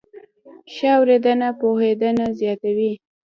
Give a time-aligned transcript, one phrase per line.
[0.73, 2.91] ښه اورېدنه پوهېدنه زیاتوي.